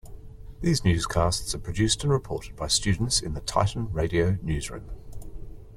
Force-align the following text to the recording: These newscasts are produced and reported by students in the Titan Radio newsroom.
These 0.61 0.83
newscasts 0.83 1.53
are 1.53 1.59
produced 1.59 2.03
and 2.03 2.11
reported 2.11 2.55
by 2.55 2.65
students 2.69 3.21
in 3.21 3.35
the 3.35 3.39
Titan 3.41 3.91
Radio 3.91 4.39
newsroom. 4.41 4.89